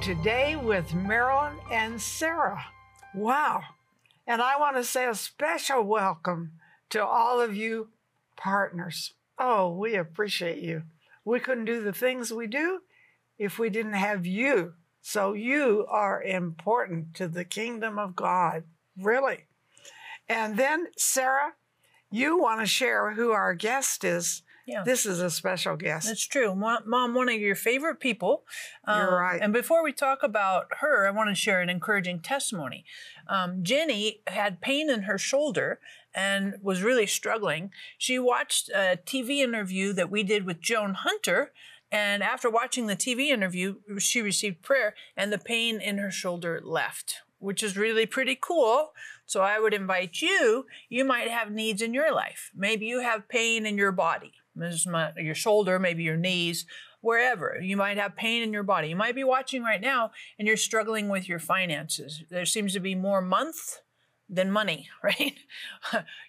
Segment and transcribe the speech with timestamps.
[0.00, 2.64] to Today with Marilyn and Sarah.
[3.14, 3.62] Wow.
[4.26, 6.52] And I want to say a special welcome
[6.90, 7.88] to all of you
[8.36, 9.12] partners.
[9.38, 10.84] Oh, we appreciate you.
[11.24, 12.80] We couldn't do the things we do
[13.38, 14.74] if we didn't have you.
[15.02, 18.64] So you are important to the kingdom of God,
[18.98, 19.44] really.
[20.28, 21.52] And then, Sarah,
[22.10, 24.42] you want to share who our guest is.
[24.66, 24.82] Yeah.
[24.84, 26.06] This is a special guest.
[26.06, 26.54] That's true.
[26.54, 28.44] Mom, one of your favorite people.
[28.86, 29.40] You're Um, right.
[29.42, 32.84] And before we talk about her, I want to share an encouraging testimony.
[33.26, 35.80] Um, Jenny had pain in her shoulder
[36.14, 37.72] and was really struggling.
[37.98, 41.52] She watched a TV interview that we did with Joan Hunter.
[41.92, 46.60] And after watching the TV interview, she received prayer and the pain in her shoulder
[46.62, 48.92] left, which is really pretty cool.
[49.30, 52.50] So I would invite you, you might have needs in your life.
[52.52, 56.66] Maybe you have pain in your body, your shoulder, maybe your knees,
[57.00, 57.56] wherever.
[57.62, 58.88] You might have pain in your body.
[58.88, 62.24] You might be watching right now and you're struggling with your finances.
[62.28, 63.78] There seems to be more month
[64.28, 65.38] than money, right?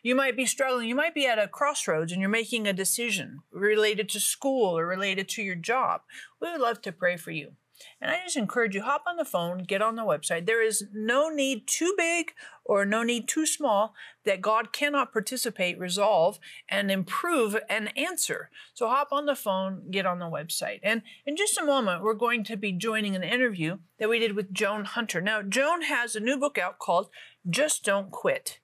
[0.04, 0.88] you might be struggling.
[0.88, 4.86] You might be at a crossroads and you're making a decision related to school or
[4.86, 6.02] related to your job.
[6.40, 7.54] We would love to pray for you.
[8.00, 10.46] And I just encourage you hop on the phone, get on the website.
[10.46, 12.32] There is no need too big
[12.64, 13.94] or no need too small
[14.24, 18.50] that God cannot participate, resolve, and improve and answer.
[18.74, 20.80] So hop on the phone, get on the website.
[20.84, 24.36] And in just a moment, we're going to be joining an interview that we did
[24.36, 25.20] with Joan Hunter.
[25.20, 27.10] Now, Joan has a new book out called
[27.50, 28.60] Just Don't Quit.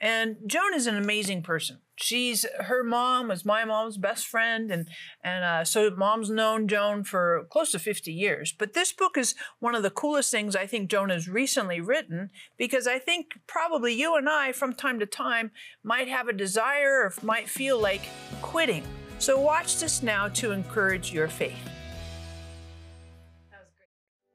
[0.00, 1.78] And Joan is an amazing person.
[1.96, 4.86] She's her mom was my mom's best friend, and
[5.24, 8.54] and uh, so mom's known Joan for close to 50 years.
[8.56, 12.30] But this book is one of the coolest things I think Joan has recently written
[12.56, 15.50] because I think probably you and I, from time to time,
[15.82, 18.02] might have a desire or might feel like
[18.40, 18.84] quitting.
[19.18, 21.77] So watch this now to encourage your faith.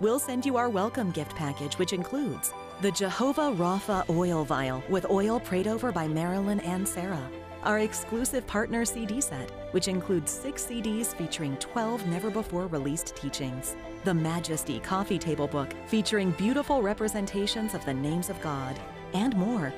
[0.00, 5.10] we'll send you our welcome gift package, which includes the Jehovah Rapha oil vial with
[5.10, 7.30] oil prayed over by Marilyn and Sarah,
[7.64, 13.74] our exclusive partner CD set, which includes six CDs featuring 12 never before released teachings,
[14.04, 18.78] the Majesty coffee table book featuring beautiful representations of the names of God,
[19.14, 19.72] and more.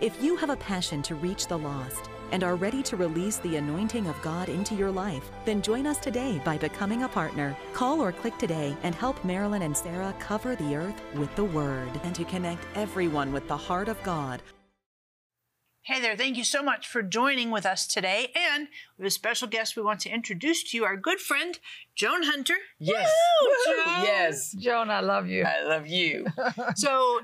[0.00, 3.56] If you have a passion to reach the lost and are ready to release the
[3.56, 7.54] anointing of God into your life, then join us today by becoming a partner.
[7.74, 11.90] Call or click today and help Marilyn and Sarah cover the earth with the Word
[12.02, 14.40] and to connect everyone with the heart of God.
[15.82, 18.32] Hey there, thank you so much for joining with us today.
[18.34, 21.58] And we have a special guest we want to introduce to you, our good friend,
[21.94, 22.56] Joan Hunter.
[22.78, 23.12] Yes.
[23.42, 24.04] Woo, Joan!
[24.04, 24.52] Yes.
[24.52, 25.44] Joan, I love you.
[25.44, 26.26] I love you.
[26.76, 27.20] So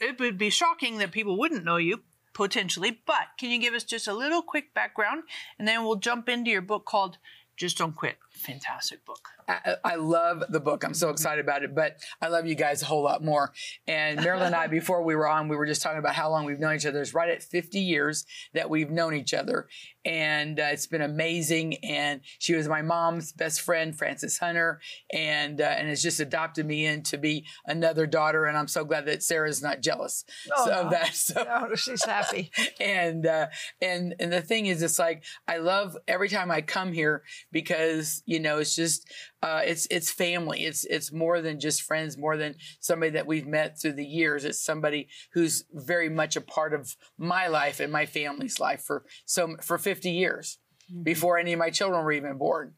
[0.00, 2.00] it would be shocking that people wouldn't know you,
[2.32, 5.22] potentially, but can you give us just a little quick background?
[5.58, 7.18] And then we'll jump into your book called
[7.56, 8.18] Just Don't Quit.
[8.30, 9.35] Fantastic book.
[9.48, 10.84] I, I love the book.
[10.84, 13.52] I'm so excited about it, but I love you guys a whole lot more.
[13.86, 16.44] And Marilyn and I, before we were on, we were just talking about how long
[16.44, 17.00] we've known each other.
[17.00, 18.24] It's right at 50 years
[18.54, 19.68] that we've known each other.
[20.04, 21.76] And uh, it's been amazing.
[21.84, 24.80] And she was my mom's best friend, Frances Hunter,
[25.12, 28.44] and uh, and has just adopted me in to be another daughter.
[28.44, 30.24] And I'm so glad that Sarah's not jealous
[30.56, 30.90] Oh, of no.
[30.90, 31.06] that.
[31.16, 32.50] So No, she's happy.
[32.80, 33.46] and uh,
[33.82, 38.22] and and the thing is, it's like I love every time I come here because
[38.26, 39.10] you know it's just
[39.46, 40.64] uh, it's it's family.
[40.64, 44.44] It's it's more than just friends, more than somebody that we've met through the years.
[44.44, 49.04] It's somebody who's very much a part of my life and my family's life for
[49.24, 50.58] so for 50 years
[51.02, 52.74] before any of my children were even born.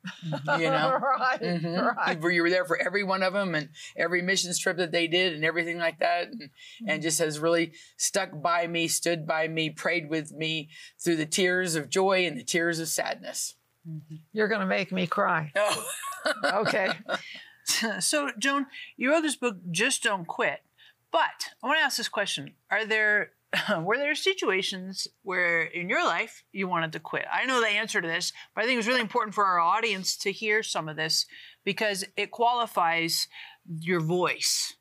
[0.59, 0.99] You know.
[1.21, 1.97] right, Mhm.
[1.97, 2.33] right.
[2.35, 5.35] You were there for every one of them and every missions trip that they did
[5.35, 6.29] and everything like that.
[6.29, 6.51] And,
[6.87, 10.71] and just has really stuck by me, stood by me, prayed with me
[11.03, 13.58] through the tears of joy and the tears of sadness.
[14.33, 15.53] You're going to make me cry.
[15.57, 15.85] Oh,
[16.45, 16.91] Okay.
[18.01, 20.61] so, Joan, you wrote this book, Just Don't Quit.
[21.11, 23.31] But I want to ask this question Are there
[23.81, 27.25] were there situations where in your life you wanted to quit?
[27.33, 30.17] I know the answer to this, but I think it's really important for our audience
[30.19, 31.25] to hear some of this
[31.65, 33.29] because it qualifies
[33.81, 34.75] your voice.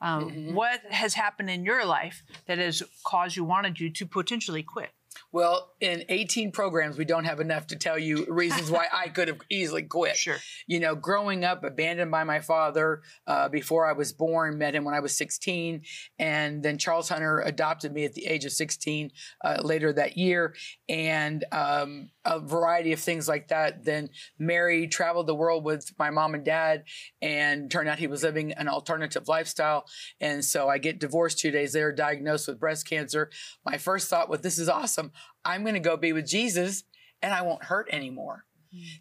[0.00, 4.62] Um, What has happened in your life that has caused you wanted you to potentially
[4.62, 4.90] quit?
[5.32, 9.28] Well, in 18 programs, we don't have enough to tell you reasons why I could
[9.28, 10.16] have easily quit.
[10.16, 10.36] Sure.
[10.66, 14.84] You know, growing up, abandoned by my father uh, before I was born, met him
[14.84, 15.82] when I was 16.
[16.18, 19.10] And then Charles Hunter adopted me at the age of 16
[19.44, 20.54] uh, later that year.
[20.88, 23.84] And um, a variety of things like that.
[23.84, 26.84] Then married, traveled the world with my mom and dad,
[27.20, 29.86] and turned out he was living an alternative lifestyle.
[30.20, 33.30] And so I get divorced two days later, diagnosed with breast cancer.
[33.64, 35.12] My first thought was, this is awesome.
[35.44, 36.84] I'm going to go be with Jesus
[37.22, 38.44] and I won't hurt anymore.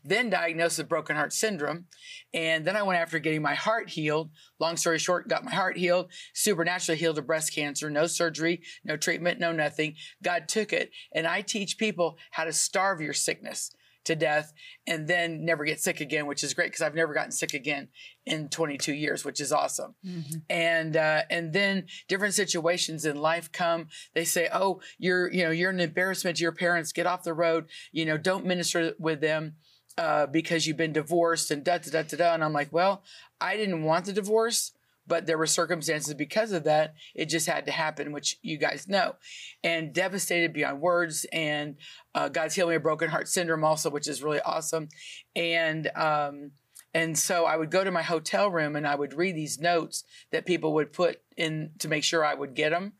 [0.03, 1.85] Then diagnosed with broken heart syndrome.
[2.33, 4.31] And then I went after getting my heart healed.
[4.59, 8.97] Long story short, got my heart healed, supernaturally healed of breast cancer, no surgery, no
[8.97, 9.95] treatment, no nothing.
[10.21, 10.91] God took it.
[11.13, 13.71] And I teach people how to starve your sickness
[14.05, 14.53] to death
[14.85, 17.89] and then never get sick again, which is great because I've never gotten sick again
[18.25, 19.95] in 22 years, which is awesome.
[20.05, 20.37] Mm-hmm.
[20.49, 23.87] And uh, and then different situations in life come.
[24.13, 26.91] They say, "Oh, you're you know you're an embarrassment to your parents.
[26.91, 27.65] Get off the road.
[27.91, 29.55] You know, don't minister with them."
[29.95, 32.33] Uh, because you've been divorced and da da da da da.
[32.33, 33.03] And I'm like, well,
[33.39, 34.71] I didn't want the divorce
[35.05, 36.93] but there were circumstances because of that.
[37.13, 39.15] It just had to happen, which you guys know.
[39.63, 41.25] And devastated beyond words.
[41.31, 41.75] And
[42.15, 44.89] uh, God's healed me of broken heart syndrome also, which is really awesome.
[45.35, 46.51] And, um,
[46.93, 50.03] and so I would go to my hotel room and I would read these notes
[50.31, 52.93] that people would put in to make sure I would get them.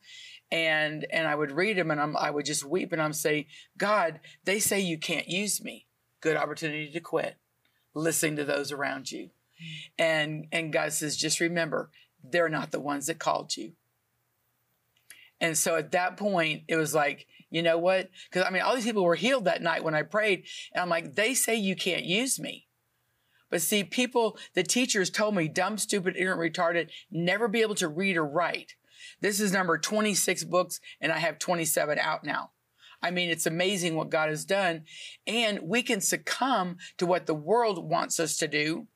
[0.50, 3.46] And, and I would read them and I'm, I would just weep and I'm saying,
[3.78, 5.86] God, they say you can't use me.
[6.20, 7.36] Good opportunity to quit.
[7.94, 9.30] Listening to those around you.
[9.98, 11.90] And and God says, just remember,
[12.22, 13.72] they're not the ones that called you.
[15.40, 18.10] And so at that point, it was like, you know what?
[18.30, 20.44] Because I mean, all these people were healed that night when I prayed.
[20.72, 22.66] And I'm like, they say you can't use me.
[23.50, 27.88] But see, people, the teachers told me, dumb, stupid, ignorant, retarded, never be able to
[27.88, 28.74] read or write.
[29.20, 32.50] This is number 26 books, and I have 27 out now.
[33.02, 34.84] I mean, it's amazing what God has done.
[35.26, 38.88] And we can succumb to what the world wants us to do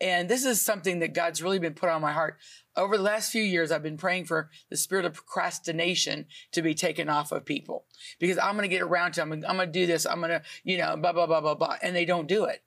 [0.00, 2.38] and this is something that God's really been put on my heart.
[2.76, 6.74] Over the last few years, I've been praying for the spirit of procrastination to be
[6.74, 7.84] taken off of people
[8.18, 10.06] because I'm going to get around to, I'm, I'm going to do this.
[10.06, 11.76] I'm going to, you know, blah, blah, blah, blah, blah.
[11.82, 12.62] And they don't do it.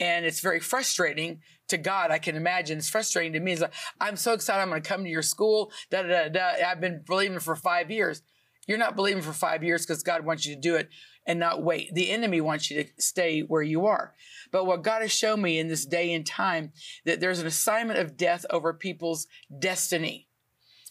[0.00, 2.10] And it's very frustrating to God.
[2.10, 3.52] I can imagine it's frustrating to me.
[3.52, 4.62] It's like, I'm so excited.
[4.62, 5.72] I'm going to come to your school.
[5.90, 6.68] Da, da, da, da.
[6.68, 8.22] I've been believing for five years.
[8.68, 10.90] You're not believing for five years because God wants you to do it
[11.28, 11.94] and not wait.
[11.94, 14.14] The enemy wants you to stay where you are.
[14.50, 16.72] But what God has shown me in this day and time
[17.04, 19.26] that there's an assignment of death over people's
[19.58, 20.27] destiny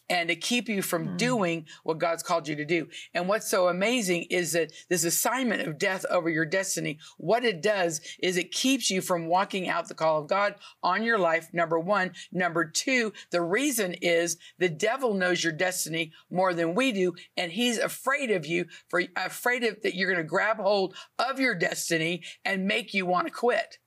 [0.10, 1.18] and to keep you from mm.
[1.18, 2.88] doing what God's called you to do.
[3.14, 7.62] And what's so amazing is that this assignment of death over your destiny, what it
[7.62, 11.50] does is it keeps you from walking out the call of God on your life.
[11.54, 12.12] Number one.
[12.32, 17.14] Number two, the reason is the devil knows your destiny more than we do.
[17.36, 21.40] And he's afraid of you for afraid of that you're going to grab hold of
[21.40, 23.78] your destiny and make you want to quit.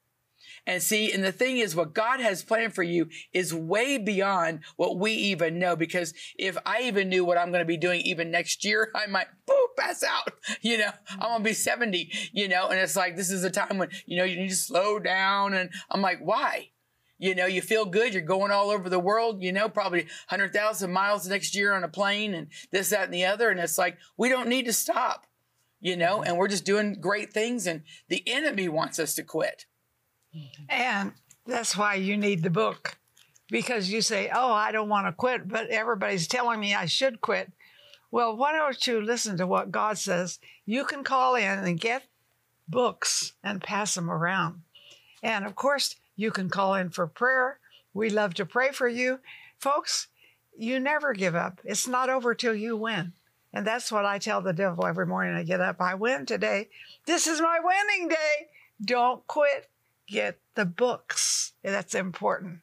[0.67, 4.61] And see, and the thing is, what God has planned for you is way beyond
[4.77, 5.77] what we even know.
[5.77, 9.07] Because if I even knew what I'm going to be doing even next year, I
[9.07, 10.33] might boop, pass out.
[10.63, 13.51] You know, I'm going to be 70, you know, and it's like, this is a
[13.51, 15.55] time when, you know, you need to slow down.
[15.55, 16.71] And I'm like, why?
[17.19, 18.13] You know, you feel good.
[18.13, 21.89] You're going all over the world, you know, probably 100,000 miles next year on a
[21.89, 23.51] plane and this, that, and the other.
[23.51, 25.27] And it's like, we don't need to stop,
[25.81, 26.29] you know, mm-hmm.
[26.29, 27.67] and we're just doing great things.
[27.67, 29.67] And the enemy wants us to quit.
[30.37, 30.65] Mm-hmm.
[30.69, 31.13] And
[31.47, 32.97] that's why you need the book
[33.51, 37.21] because you say, Oh, I don't want to quit, but everybody's telling me I should
[37.21, 37.53] quit.
[38.11, 40.39] Well, why don't you listen to what God says?
[40.67, 42.05] You can call in and get
[42.69, 44.63] books and pass them around.
[45.23, 47.59] And of course, you can call in for prayer.
[47.95, 49.21] We love to pray for you.
[49.59, 50.09] Folks,
[50.57, 51.61] you never give up.
[51.65, 53.13] It's not over till you win.
[53.53, 55.81] And that's what I tell the devil every morning I get up.
[55.81, 56.69] I win today.
[57.07, 58.49] This is my winning day.
[58.85, 59.69] Don't quit
[60.11, 61.53] get the books.
[61.63, 62.61] That's important.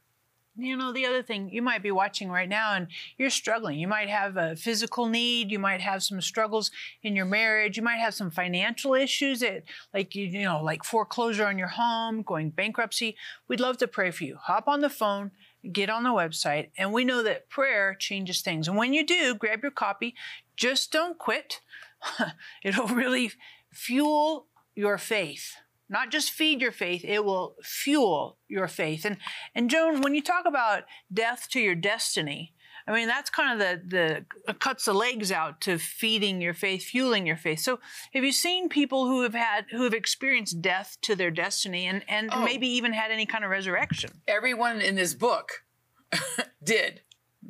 [0.59, 3.77] You know, the other thing, you might be watching right now and you're struggling.
[3.79, 5.51] You might have a physical need.
[5.51, 6.71] You might have some struggles
[7.03, 7.77] in your marriage.
[7.77, 11.67] You might have some financial issues that, like, you, you know, like foreclosure on your
[11.67, 13.15] home, going bankruptcy.
[13.47, 14.37] We'd love to pray for you.
[14.41, 15.29] Hop on the phone,
[15.71, 18.67] get on the website, and we know that prayer changes things.
[18.67, 20.15] And when you do, grab your copy.
[20.55, 21.61] Just don't quit.
[22.63, 23.31] It'll really
[23.71, 25.53] fuel your faith
[25.89, 29.05] not just feed your faith, it will fuel your faith.
[29.05, 29.17] And
[29.55, 32.53] and Joan, when you talk about death to your destiny,
[32.87, 36.53] I mean that's kind of the the uh, cuts the legs out to feeding your
[36.53, 37.59] faith, fueling your faith.
[37.59, 37.79] So
[38.13, 42.03] have you seen people who have had who have experienced death to their destiny and
[42.07, 42.43] and oh.
[42.43, 44.11] maybe even had any kind of resurrection?
[44.27, 45.63] Everyone in this book
[46.63, 47.01] did.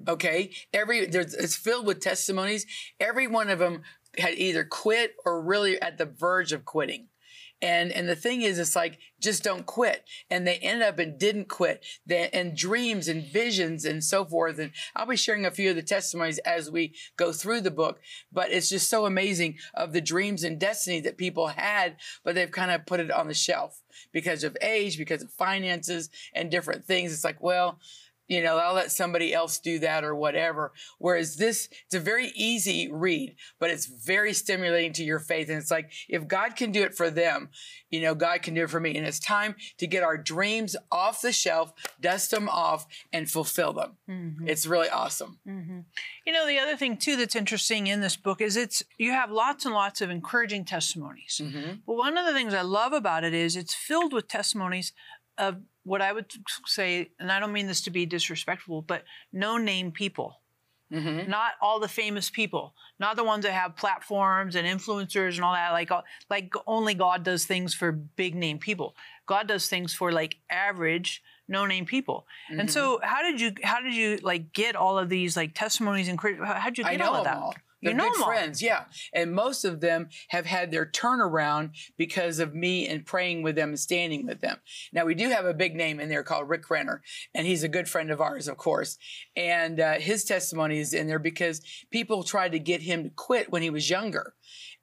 [0.07, 2.65] Okay, every there's it's filled with testimonies.
[2.99, 3.81] Every one of them
[4.17, 7.07] had either quit or really at the verge of quitting.
[7.61, 10.03] And and the thing is, it's like just don't quit.
[10.29, 11.83] And they ended up and didn't quit.
[12.05, 14.59] They, and dreams and visions and so forth.
[14.59, 17.99] And I'll be sharing a few of the testimonies as we go through the book.
[18.31, 22.51] But it's just so amazing of the dreams and destiny that people had, but they've
[22.51, 26.85] kind of put it on the shelf because of age, because of finances and different
[26.85, 27.11] things.
[27.11, 27.79] It's like, well,
[28.27, 30.73] you know, I'll let somebody else do that or whatever.
[30.97, 35.49] Whereas this, it's a very easy read, but it's very stimulating to your faith.
[35.49, 37.49] And it's like, if God can do it for them,
[37.89, 38.95] you know, God can do it for me.
[38.95, 43.73] And it's time to get our dreams off the shelf, dust them off, and fulfill
[43.73, 43.97] them.
[44.09, 44.47] Mm-hmm.
[44.47, 45.39] It's really awesome.
[45.47, 45.79] Mm-hmm.
[46.25, 49.31] You know, the other thing too that's interesting in this book is it's you have
[49.31, 51.39] lots and lots of encouraging testimonies.
[51.41, 51.75] Mm-hmm.
[51.85, 54.91] But one of the things I love about it is it's filled with testimonies
[55.37, 56.31] of what I would
[56.65, 60.41] say, and I don't mean this to be disrespectful, but no name people.
[60.91, 61.29] Mm-hmm.
[61.29, 65.53] Not all the famous people, not the ones that have platforms and influencers and all
[65.53, 65.71] that.
[65.71, 68.95] Like, uh, like only God does things for big name people.
[69.25, 72.25] God does things for like average, no name people.
[72.49, 72.61] Mm-hmm.
[72.61, 76.07] And so, how did you, how did you like get all of these like testimonies
[76.07, 77.37] and how did you get all of that?
[77.37, 77.53] All.
[77.81, 78.85] They're good friends, yeah.
[79.13, 83.69] And most of them have had their turnaround because of me and praying with them
[83.69, 84.57] and standing with them.
[84.91, 87.03] Now, we do have a big name in there called Rick Renner,
[87.35, 88.97] and he's a good friend of ours, of course.
[89.35, 93.51] And uh, his testimony is in there because people tried to get him to quit
[93.51, 94.33] when he was younger.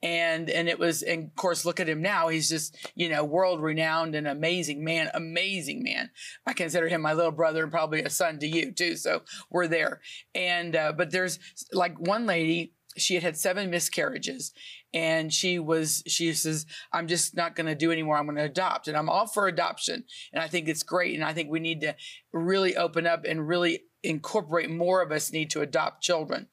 [0.02, 2.28] And and it was, and of course, look at him now.
[2.28, 6.10] He's just, you know, world renowned and amazing man, amazing man.
[6.46, 8.96] I consider him my little brother and probably a son to you too.
[8.96, 10.02] So we're there.
[10.34, 11.38] And uh, but there's
[11.72, 14.52] like one lady she had had seven miscarriages
[14.92, 18.16] and she was she says i'm just not going to do anymore.
[18.16, 21.24] I'm going to adopt and i'm all for adoption and i think it's great and
[21.24, 21.94] i think we need to
[22.32, 26.48] really open up and really incorporate more of us need to adopt children.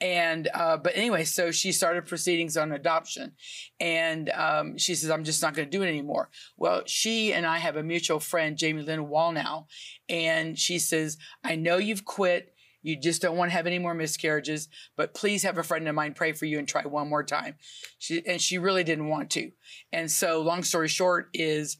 [0.00, 3.32] And uh, but anyway so she started proceedings on adoption
[3.80, 6.30] and um, she says i'm just not going to do it anymore.
[6.56, 9.66] Well she and i have a mutual friend jamie lynn wallnow
[10.08, 13.94] and she says i know you've quit you just don't want to have any more
[13.94, 17.24] miscarriages, but please have a friend of mine pray for you and try one more
[17.24, 17.56] time.
[17.98, 19.50] She, and she really didn't want to.
[19.92, 21.78] And so, long story short, is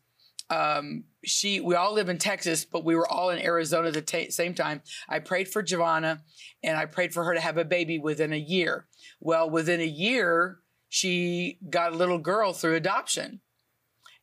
[0.50, 4.02] um, she we all live in Texas, but we were all in Arizona at the
[4.02, 4.82] t- same time.
[5.08, 6.22] I prayed for Giovanna,
[6.62, 8.86] and I prayed for her to have a baby within a year.
[9.20, 13.40] Well, within a year, she got a little girl through adoption.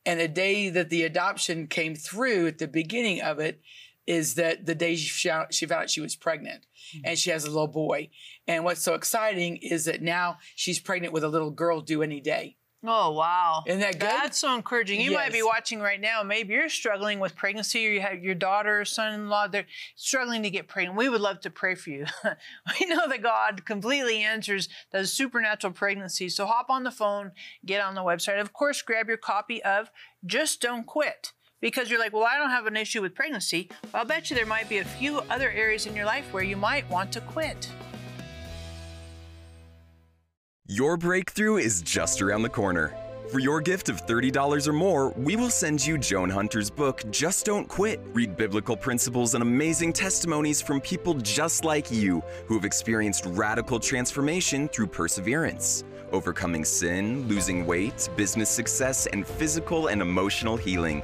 [0.07, 3.61] And the day that the adoption came through, at the beginning of it,
[4.07, 7.05] is that the day she found, she found out she was pregnant mm-hmm.
[7.05, 8.09] and she has a little boy.
[8.47, 12.21] And what's so exciting is that now she's pregnant with a little girl due any
[12.21, 12.57] day.
[12.87, 13.63] Oh wow!
[13.65, 14.09] Isn't that good?
[14.09, 15.01] That's so encouraging.
[15.01, 15.19] You yes.
[15.19, 16.21] might be watching right now.
[16.21, 19.47] Maybe you're struggling with pregnancy, or you have your daughter, or son-in-law.
[19.47, 20.97] They're struggling to get pregnant.
[20.97, 22.05] We would love to pray for you.
[22.79, 26.35] we know that God completely answers those supernatural pregnancies.
[26.35, 27.31] So hop on the phone,
[27.65, 28.39] get on the website.
[28.39, 29.89] Of course, grab your copy of
[30.23, 31.33] "Just Don't Quit."
[31.65, 33.69] Because you're like, well, I don't have an issue with pregnancy.
[33.85, 36.43] Well, I'll bet you there might be a few other areas in your life where
[36.43, 37.67] you might want to quit.
[40.67, 42.95] Your breakthrough is just around the corner.
[43.31, 47.47] For your gift of $30 or more, we will send you Joan Hunter's book, Just
[47.47, 47.99] Don't Quit.
[48.13, 53.79] Read biblical principles and amazing testimonies from people just like you who have experienced radical
[53.79, 61.01] transformation through perseverance, overcoming sin, losing weight, business success, and physical and emotional healing.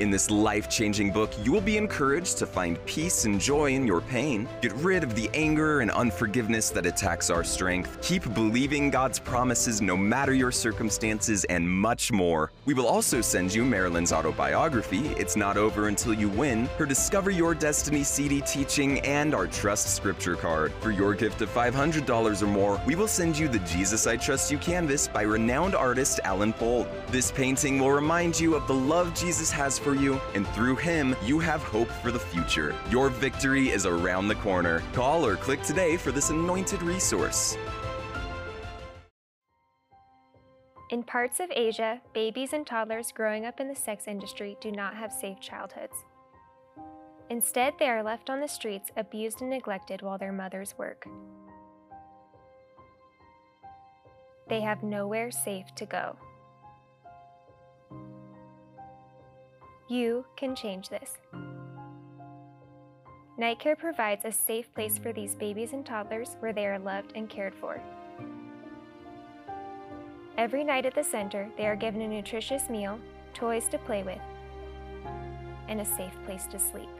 [0.00, 3.84] In this life changing book, you will be encouraged to find peace and joy in
[3.84, 8.90] your pain, get rid of the anger and unforgiveness that attacks our strength, keep believing
[8.90, 12.52] God's promises no matter your circumstances, and much more.
[12.64, 17.32] We will also send you Marilyn's autobiography, It's Not Over Until You Win, her Discover
[17.32, 20.72] Your Destiny CD teaching, and our Trust Scripture card.
[20.80, 24.52] For your gift of $500 or more, we will send you the Jesus I Trust
[24.52, 26.86] You canvas by renowned artist Alan Pold.
[27.08, 30.76] This painting will remind you of the love Jesus has for for you, and through
[30.76, 32.74] him, you have hope for the future.
[32.90, 34.82] Your victory is around the corner.
[34.92, 37.56] Call or click today for this anointed resource.
[40.90, 44.94] In parts of Asia, babies and toddlers growing up in the sex industry do not
[44.94, 45.96] have safe childhoods.
[47.30, 51.06] Instead, they are left on the streets, abused and neglected while their mothers work.
[54.48, 56.16] They have nowhere safe to go.
[59.88, 61.16] You can change this.
[63.40, 67.30] Nightcare provides a safe place for these babies and toddlers where they are loved and
[67.30, 67.80] cared for.
[70.36, 72.98] Every night at the center, they are given a nutritious meal,
[73.32, 74.20] toys to play with,
[75.68, 76.90] and a safe place to sleep.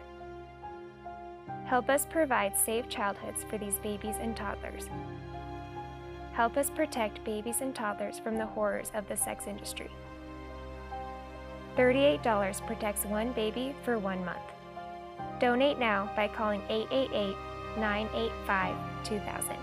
[1.67, 4.89] Help us provide safe childhoods for these babies and toddlers.
[6.33, 9.91] Help us protect babies and toddlers from the horrors of the sex industry.
[11.79, 14.43] $38 protects one baby for one month.
[15.39, 17.37] Donate now by calling 888
[17.77, 19.57] 985 2000.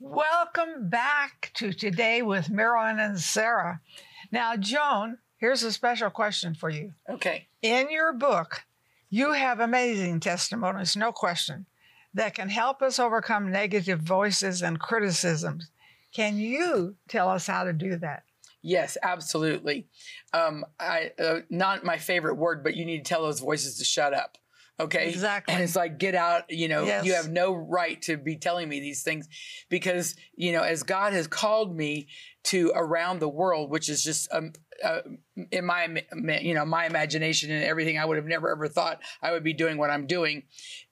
[0.00, 3.80] Welcome back to Today with Marilyn and Sarah.
[4.32, 6.94] Now, Joan, here's a special question for you.
[7.08, 7.46] Okay.
[7.62, 8.64] In your book,
[9.08, 11.66] you have amazing testimonies, no question,
[12.12, 15.70] that can help us overcome negative voices and criticisms.
[16.12, 18.24] Can you tell us how to do that?
[18.62, 19.86] Yes, absolutely.
[20.32, 23.84] Um, I uh, not my favorite word, but you need to tell those voices to
[23.84, 24.36] shut up.
[24.80, 25.08] Okay.
[25.08, 25.54] Exactly.
[25.54, 27.04] And it's like, get out, you know, Yes.
[27.04, 29.28] you have no right to be telling me these things
[29.68, 32.06] because, you know, as God has called me
[32.44, 34.52] to around the world, which is just, um,
[34.84, 35.00] uh,
[35.50, 36.02] in my,
[36.40, 39.52] you know, my imagination and everything, I would have never ever thought I would be
[39.52, 40.44] doing what I'm doing.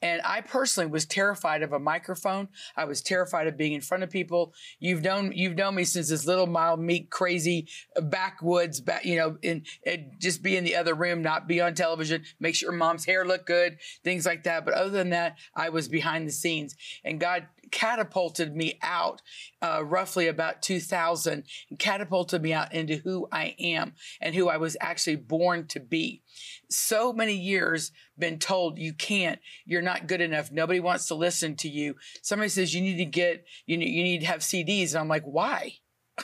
[0.02, 2.48] And I personally was terrified of a microphone.
[2.76, 4.54] I was terrified of being in front of people.
[4.78, 7.68] You've known, you've known me since this little mild, meek, crazy
[8.00, 11.74] backwoods, back, you know, in, in just be in the other room, not be on
[11.74, 14.64] television, make sure mom's hair look good, things like that.
[14.64, 19.22] But other than that, I was behind the scenes, and God catapulted me out
[19.62, 24.56] uh, roughly about 2000 and catapulted me out into who I am and who I
[24.56, 26.22] was actually born to be.
[26.70, 31.56] So many years been told you can't, you're not good enough, nobody wants to listen
[31.56, 31.96] to you.
[32.22, 35.08] Somebody says you need to get, you need, you need to have CDs, and I'm
[35.08, 35.74] like, why?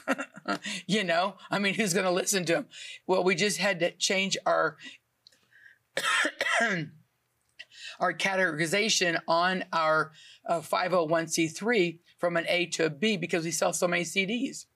[0.87, 2.67] you know, I mean, who's going to listen to them?
[3.07, 4.77] Well, we just had to change our
[8.01, 10.13] our categorization on our
[10.47, 14.67] uh, 501c3 from an A to a B because we sell so many CDs.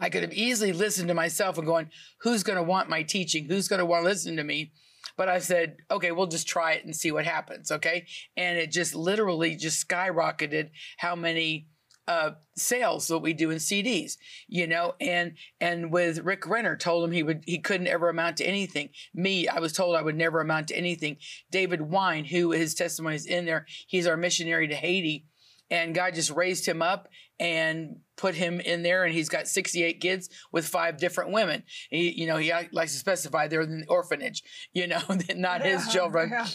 [0.00, 1.90] I could have easily listened to myself and going,
[2.20, 3.44] who's going to want my teaching?
[3.44, 4.72] Who's going to want to listen to me?
[5.16, 7.70] But I said, okay, we'll just try it and see what happens.
[7.70, 8.06] Okay.
[8.36, 11.68] And it just literally just skyrocketed how many
[12.08, 14.16] uh, sales that we do in CDs,
[14.48, 18.38] you know, and and with Rick Renner told him he would he couldn't ever amount
[18.38, 18.88] to anything.
[19.14, 21.18] Me, I was told I would never amount to anything.
[21.50, 25.26] David Wine, who his testimony is in there, he's our missionary to Haiti,
[25.70, 30.00] and God just raised him up and put him in there, and he's got 68
[30.00, 31.62] kids with five different women.
[31.90, 35.02] He, you know, he likes to specify they're in the orphanage, you know,
[35.36, 36.46] not his Yeah, children yeah.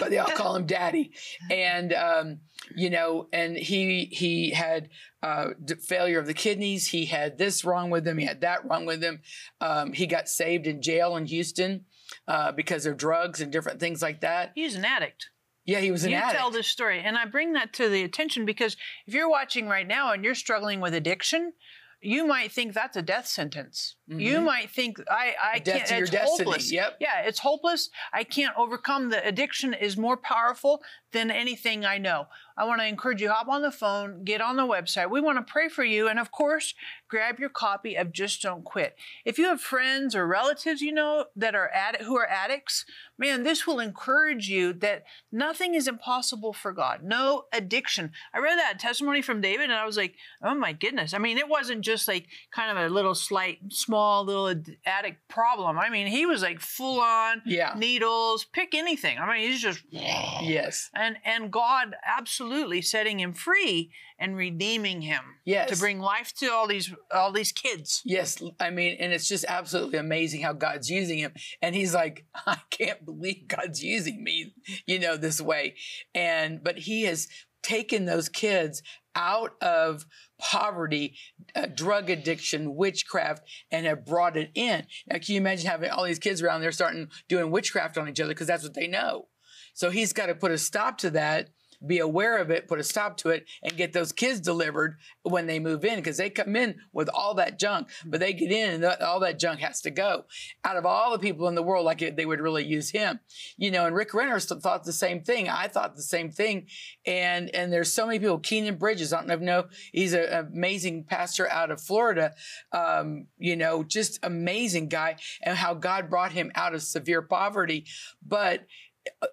[0.00, 1.12] But they all call him daddy.
[1.50, 2.40] And um,
[2.74, 4.88] you know and he he had
[5.22, 5.50] uh,
[5.82, 6.88] failure of the kidneys.
[6.88, 8.18] He had this wrong with him.
[8.18, 9.20] He had that wrong with him.
[9.60, 11.84] Um, he got saved in jail in houston
[12.28, 14.52] uh, because of drugs and different things like that.
[14.54, 15.30] He's an addict.
[15.64, 16.32] yeah he was an you addict.
[16.34, 18.76] You tell this story, and I bring that to the attention because
[19.06, 21.52] if you're watching right now and you're struggling with addiction,
[22.00, 23.96] you might think that's a death sentence.
[24.06, 25.64] You might think I I Mm-hmm.
[25.64, 25.86] death can't.
[25.88, 26.72] to your it's destiny, hopeless.
[26.72, 26.96] yep.
[27.00, 27.88] Yeah, it's hopeless.
[28.12, 29.08] I can't overcome.
[29.08, 32.26] The addiction is more powerful than anything I know.
[32.56, 35.10] I want to encourage you hop on the phone, get on the website.
[35.10, 36.74] We want to pray for you, and of course,
[37.08, 38.94] grab your copy of Just Don't Quit.
[39.24, 42.84] If you have friends or relatives you know that are addict who are addicts,
[43.18, 47.02] man, this will encourage you that nothing is impossible for God.
[47.02, 48.12] No addiction.
[48.34, 51.14] I read that testimony from David, and I was like, oh my goodness.
[51.14, 55.28] I mean, it wasn't just like kind of a little slight, small little ad- addict
[55.28, 55.78] problem.
[55.78, 57.74] I mean, he was like full on Yeah.
[57.76, 59.18] needles, pick anything.
[59.18, 65.22] I mean, he's just yes and and God absolutely setting him free and redeeming him
[65.44, 65.70] Yes.
[65.70, 68.00] to bring life to all these all these kids.
[68.04, 71.32] Yes, I mean, and it's just absolutely amazing how God's using him.
[71.60, 74.54] And he's like, I can't believe God's using me,
[74.86, 75.74] you know, this way.
[76.14, 77.28] And, but he has
[77.64, 78.82] taken those kids
[79.16, 80.06] out of
[80.40, 81.16] poverty,
[81.54, 84.86] uh, drug addiction, witchcraft, and have brought it in.
[85.08, 88.20] Now, can you imagine having all these kids around there starting doing witchcraft on each
[88.20, 89.28] other because that's what they know?
[89.72, 91.50] So he's got to put a stop to that,
[91.86, 95.46] be aware of it, put a stop to it, and get those kids delivered when
[95.46, 98.82] they move in because they come in with all that junk, but they get in
[98.82, 100.24] and all that junk has to go.
[100.64, 103.20] Out of all the people in the world, like it, they would really use him,
[103.56, 103.86] you know.
[103.86, 105.48] And Rick Renner thought the same thing.
[105.48, 106.66] I thought the same thing,
[107.06, 108.40] and and there's so many people.
[108.40, 112.32] Kynan Bridges, I don't know if you know, he's an amazing pastor out of Florida.
[112.72, 117.84] Um, you know, just amazing guy, and how God brought him out of severe poverty,
[118.26, 118.66] but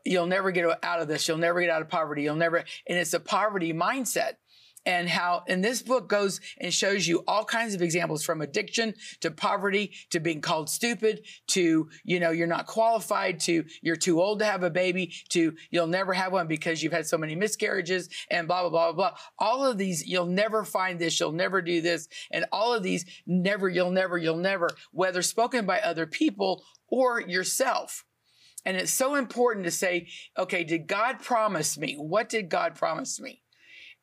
[0.05, 1.27] you'll never get out of this.
[1.27, 2.23] You'll never get out of poverty.
[2.23, 4.33] You'll never, and it's a poverty mindset.
[4.83, 8.95] And how, and this book goes and shows you all kinds of examples from addiction
[9.19, 14.19] to poverty to being called stupid to, you know, you're not qualified to, you're too
[14.19, 17.35] old to have a baby to, you'll never have one because you've had so many
[17.35, 19.17] miscarriages and blah, blah, blah, blah, blah.
[19.37, 22.07] All of these, you'll never find this, you'll never do this.
[22.31, 27.21] And all of these, never, you'll never, you'll never, whether spoken by other people or
[27.21, 28.03] yourself
[28.65, 31.95] And it's so important to say, okay, did God promise me?
[31.95, 33.41] What did God promise me?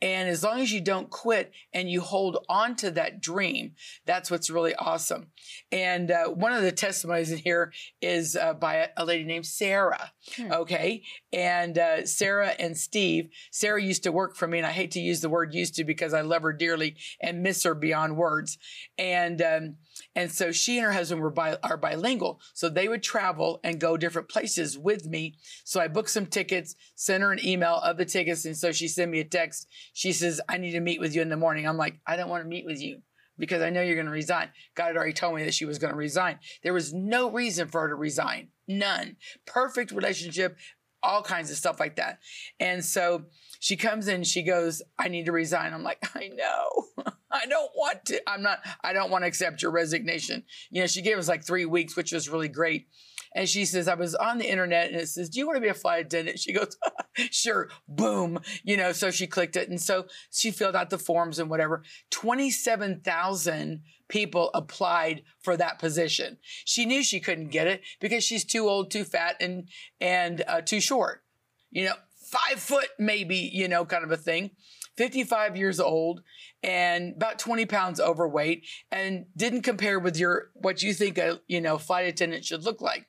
[0.01, 3.73] And as long as you don't quit and you hold on to that dream,
[4.07, 5.29] that's what's really awesome.
[5.73, 9.47] And uh, one of the testimonies in here is uh, by a, a, lady named
[9.47, 10.13] Sarah.
[10.37, 10.53] Hmm.
[10.53, 11.03] Okay.
[11.33, 15.01] And uh, Sarah and Steve, Sarah used to work for me, and I hate to
[15.01, 18.57] use the word used to because I love her dearly and miss her beyond words.
[18.99, 19.77] And, um,
[20.15, 22.41] and so she and her husband were bi- are bilingual.
[22.55, 25.37] So they would travel and go different places with me.
[25.65, 28.45] So I booked some tickets, sent her an email of the tickets.
[28.45, 29.69] And so she sent me a text.
[29.93, 31.67] She says, I need to meet with you in the morning.
[31.67, 33.03] I'm like, I don't want to meet with you
[33.39, 34.49] because I know you're going to resign.
[34.75, 36.39] God had already told me that she was going to resign.
[36.63, 38.49] There was no reason for her to resign.
[38.67, 39.17] None.
[39.47, 40.57] Perfect relationship,
[41.03, 42.19] all kinds of stuff like that.
[42.61, 43.25] And so
[43.61, 45.73] she comes in, she goes, I need to resign.
[45.73, 47.05] I'm like, I know.
[47.31, 48.21] I don't want to.
[48.29, 50.45] I'm not, I don't want to accept your resignation.
[50.71, 52.87] You know, she gave us like three weeks, which was really great.
[53.35, 55.63] And she says, I was on the internet and it says, Do you want to
[55.63, 56.39] be a flight attendant?
[56.39, 56.77] She goes,
[57.31, 58.41] Sure, boom.
[58.63, 59.69] You know, so she clicked it.
[59.69, 61.83] And so she filled out the forms and whatever.
[62.11, 66.39] 27,000 people applied for that position.
[66.65, 69.69] She knew she couldn't get it because she's too old, too fat, and,
[70.01, 71.23] and uh, too short.
[71.71, 71.95] You know,
[72.31, 74.51] five foot, maybe, you know, kind of a thing.
[74.97, 76.23] 55 years old
[76.63, 81.61] and about 20 pounds overweight and didn't compare with your what you think a you
[81.61, 83.07] know flight attendant should look like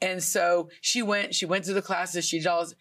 [0.00, 2.74] and so she went she went to the classes she does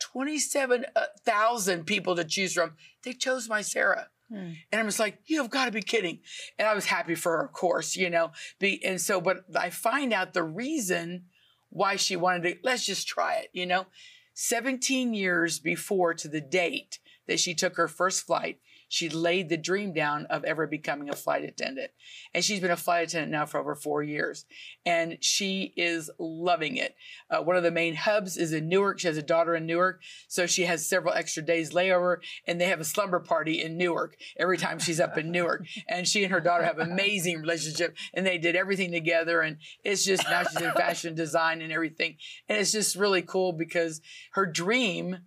[0.00, 4.52] 27,000 people to choose from they chose my Sarah Hmm.
[4.70, 6.20] And I'm just like, you have got to be kidding.
[6.58, 8.32] And I was happy for her, of course, you know.
[8.58, 11.24] Be, and so, but I find out the reason
[11.70, 13.86] why she wanted to, let's just try it, you know.
[14.34, 19.56] 17 years before to the date that she took her first flight, she laid the
[19.56, 21.90] dream down of ever becoming a flight attendant.
[22.32, 24.46] And she's been a flight attendant now for over four years.
[24.86, 26.96] And she is loving it.
[27.30, 28.98] Uh, one of the main hubs is in Newark.
[28.98, 30.00] She has a daughter in Newark.
[30.26, 32.18] So she has several extra days layover.
[32.46, 35.66] And they have a slumber party in Newark every time she's up in Newark.
[35.86, 37.96] And she and her daughter have an amazing relationship.
[38.14, 39.42] And they did everything together.
[39.42, 42.16] And it's just now she's in fashion design and everything.
[42.48, 44.00] And it's just really cool because
[44.32, 45.18] her dream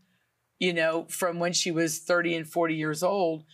[0.62, 3.46] you know, from when she was 30 and 40 years old,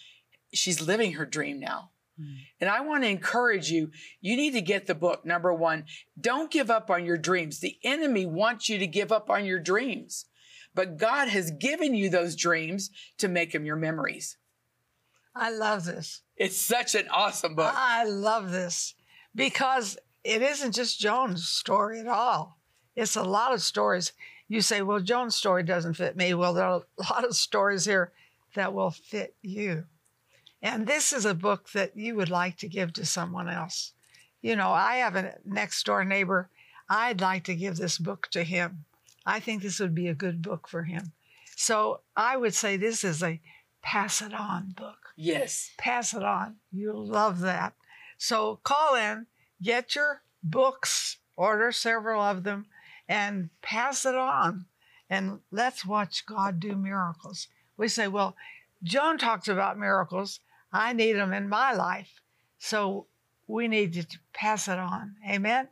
[0.53, 1.91] she's living her dream now.
[2.21, 2.35] Mm.
[2.59, 5.25] And I want to encourage you, you need to get the book.
[5.25, 5.85] Number one,
[6.19, 7.61] don't give up on your dreams.
[7.61, 10.25] The enemy wants you to give up on your dreams,
[10.75, 14.35] but God has given you those dreams to make them your memories.
[15.33, 16.23] I love this.
[16.35, 17.73] It's such an awesome book.
[17.73, 18.95] I love this
[19.33, 22.59] because it isn't just Joan's story at all.
[22.97, 24.11] It's a lot of stories
[24.47, 26.33] you say, well, Joan's story doesn't fit me.
[26.33, 28.11] Well, there are a lot of stories here
[28.55, 29.85] that will fit you.
[30.61, 33.93] And this is a book that you would like to give to someone else.
[34.41, 36.49] You know, I have a next door neighbor.
[36.89, 38.85] I'd like to give this book to him.
[39.25, 41.11] I think this would be a good book for him.
[41.55, 43.41] So I would say this is a
[43.81, 44.97] pass it on book.
[45.15, 45.71] Yes.
[45.77, 46.55] Pass it on.
[46.71, 47.73] You'll love that.
[48.17, 49.27] So call in,
[49.61, 52.67] get your books, order several of them,
[53.07, 54.65] and pass it on.
[55.09, 57.47] And let's watch God do miracles.
[57.77, 58.35] We say, well,
[58.83, 60.39] Joan talks about miracles.
[60.71, 62.21] I need them in my life.
[62.59, 63.07] So
[63.47, 65.15] we need to pass it on.
[65.27, 65.69] Amen.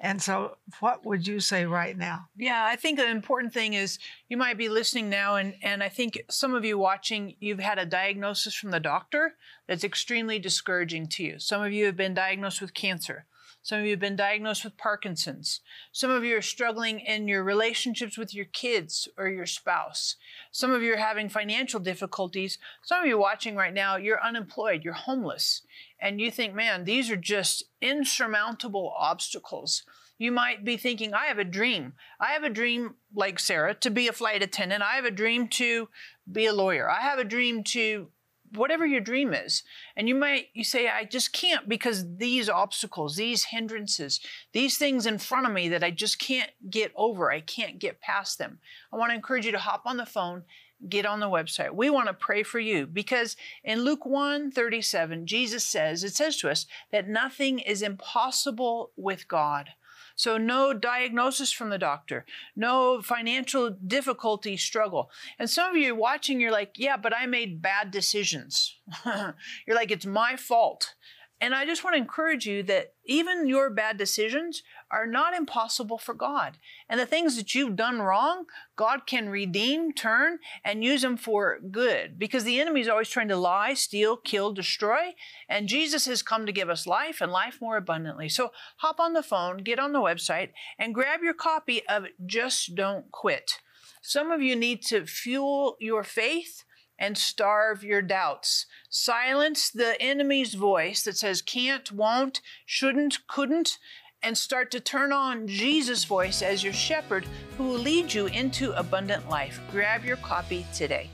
[0.00, 2.28] And so, what would you say right now?
[2.36, 5.88] Yeah, I think an important thing is you might be listening now, and, and I
[5.88, 9.34] think some of you watching, you've had a diagnosis from the doctor
[9.66, 11.38] that's extremely discouraging to you.
[11.40, 13.26] Some of you have been diagnosed with cancer.
[13.68, 15.60] Some of you have been diagnosed with Parkinson's.
[15.92, 20.16] Some of you are struggling in your relationships with your kids or your spouse.
[20.50, 22.56] Some of you are having financial difficulties.
[22.82, 25.66] Some of you watching right now, you're unemployed, you're homeless,
[26.00, 29.82] and you think, man, these are just insurmountable obstacles.
[30.16, 31.92] You might be thinking, I have a dream.
[32.18, 34.82] I have a dream, like Sarah, to be a flight attendant.
[34.82, 35.90] I have a dream to
[36.32, 36.88] be a lawyer.
[36.88, 38.08] I have a dream to
[38.54, 39.62] whatever your dream is.
[39.96, 44.20] And you might you say i just can't because these obstacles these hindrances
[44.52, 47.30] these things in front of me that i just can't get over.
[47.30, 48.58] I can't get past them.
[48.92, 50.44] I want to encourage you to hop on the phone
[50.88, 51.74] get on the website.
[51.74, 56.36] We want to pray for you because in luke 1 37 jesus says it says
[56.36, 59.70] to us that nothing is impossible with god
[60.18, 62.26] so, no diagnosis from the doctor,
[62.56, 65.12] no financial difficulty, struggle.
[65.38, 68.74] And some of you watching, you're like, yeah, but I made bad decisions.
[69.06, 70.94] you're like, it's my fault.
[71.40, 75.96] And I just want to encourage you that even your bad decisions are not impossible
[75.96, 76.58] for God.
[76.88, 81.60] And the things that you've done wrong, God can redeem, turn, and use them for
[81.60, 85.14] good because the enemy is always trying to lie, steal, kill, destroy.
[85.48, 88.28] And Jesus has come to give us life and life more abundantly.
[88.28, 92.74] So hop on the phone, get on the website, and grab your copy of Just
[92.74, 93.58] Don't Quit.
[94.02, 96.64] Some of you need to fuel your faith
[96.98, 98.66] and starve your doubts.
[98.90, 103.78] Silence the enemy's voice that says can't, won't, shouldn't, couldn't,
[104.22, 108.72] and start to turn on Jesus' voice as your shepherd who will lead you into
[108.72, 109.60] abundant life.
[109.70, 111.08] Grab your copy today.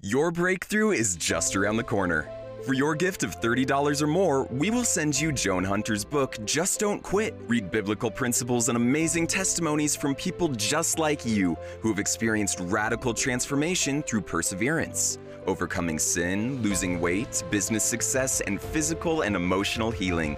[0.00, 2.28] Your breakthrough is just around the corner.
[2.64, 6.80] For your gift of $30 or more, we will send you Joan Hunter's book, Just
[6.80, 7.34] Don't Quit.
[7.46, 13.12] Read biblical principles and amazing testimonies from people just like you who have experienced radical
[13.12, 20.34] transformation through perseverance, overcoming sin, losing weight, business success, and physical and emotional healing.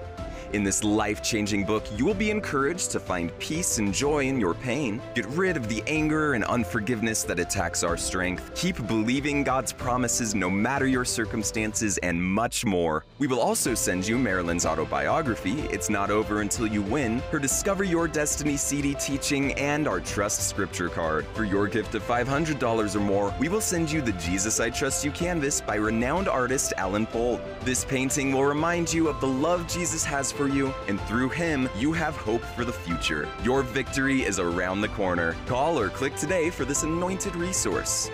[0.52, 4.38] In this life changing book, you will be encouraged to find peace and joy in
[4.38, 9.42] your pain, get rid of the anger and unforgiveness that attacks our strength, keep believing
[9.42, 13.04] God's promises no matter your circumstances, and much more.
[13.18, 17.85] We will also send you Marilyn's autobiography, It's Not Over Until You Win, her Discover
[17.85, 21.26] Your Destiny CD teaching, and our Trust Scripture card.
[21.35, 25.04] For your gift of $500 or more, we will send you the Jesus I Trust
[25.04, 27.40] You canvas by renowned artist Alan Pold.
[27.62, 31.68] This painting will remind you of the love Jesus has for you, and through him,
[31.77, 33.29] you have hope for the future.
[33.42, 35.35] Your victory is around the corner.
[35.46, 38.11] Call or click today for this anointed resource.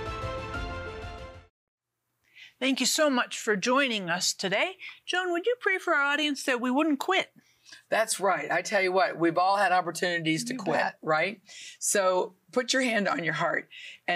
[2.60, 4.76] Thank you so much for joining us today.
[5.04, 7.30] Joan, would you pray for our audience that we wouldn't quit?
[7.88, 8.50] That's right.
[8.50, 10.98] I tell you what, we've all had opportunities to You quit, bet.
[11.02, 11.40] right?
[11.78, 13.68] So put your hand on your heart.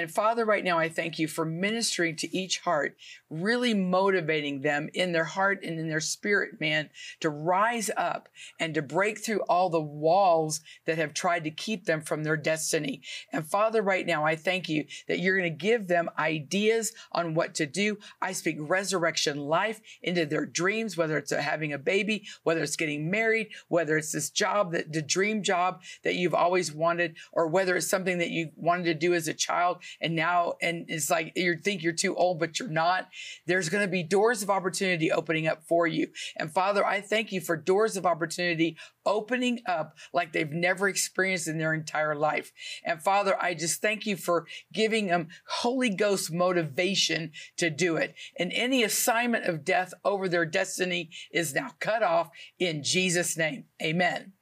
[0.03, 2.97] And Father, right now, I thank you for ministering to each heart,
[3.31, 8.29] really motivating them in their heart and in their spirit, man, to rise up
[8.61, 12.37] and to break through all the walls that have tried to keep them from their
[12.37, 13.01] destiny.
[13.33, 17.35] And Father, right now, I thank you that you're going to give them ideas on
[17.35, 17.99] what to do.
[18.21, 23.11] I speak resurrection life into their dreams, whether it's having a baby, whether it's getting
[23.11, 27.77] married, whether it's this job that the dream job that you've always wanted, or whether
[27.77, 31.33] it's something that you wanted to do as a child and now and it's like
[31.37, 33.09] you think you're too old but you're not.
[33.47, 36.09] There's going to be doors of opportunity opening up for you.
[36.37, 41.49] And father i thank you for doors of opportunity opening up like they've never experienced
[41.49, 42.53] in their entire life.
[42.85, 48.15] And father i just thank you for giving them holy ghost motivation to do it.
[48.39, 53.65] And any assignment of death over their destiny is now cut off in jesus name.
[53.83, 54.33] Amen.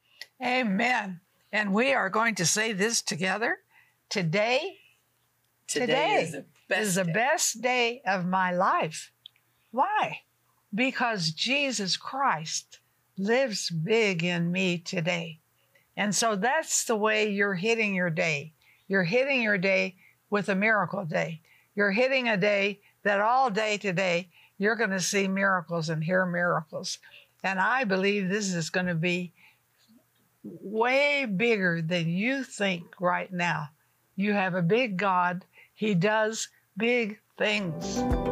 [0.44, 1.20] Amen.
[1.52, 3.58] And we are going to say this together.
[4.10, 4.78] Today
[5.66, 9.12] today, is the best is the best day of my life.
[9.70, 10.20] Why?
[10.74, 12.80] Because Jesus Christ
[13.16, 15.40] lives big in me today.
[15.96, 18.52] And so that's the way you're hitting your day.
[18.88, 19.96] You're hitting your day
[20.30, 21.40] with a miracle day.
[21.76, 26.24] You're hitting a day that all day today you're going to see miracles and hear
[26.26, 26.98] miracles.
[27.42, 29.32] And I believe this is going to be
[30.42, 33.68] way bigger than you think right now.
[34.16, 38.23] You have a big God, He does big things.